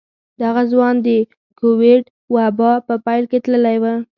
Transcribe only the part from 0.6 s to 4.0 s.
ځوان د کوويډ وبا په پيل کې تللی و.